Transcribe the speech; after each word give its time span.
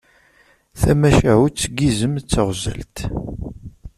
Tamacahut 0.81 1.59
n 1.67 1.71
yizem 1.77 2.13
d 2.19 2.25
teɣzalt. 2.29 2.97